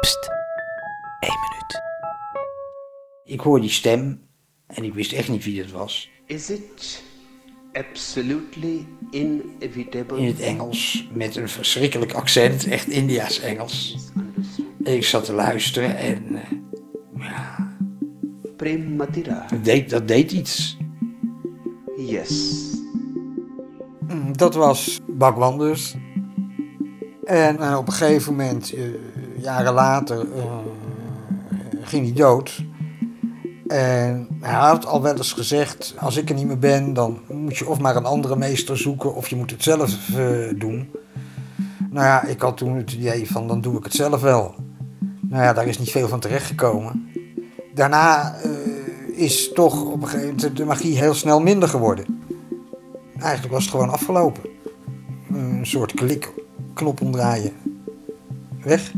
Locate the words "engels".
10.40-11.08, 13.40-13.96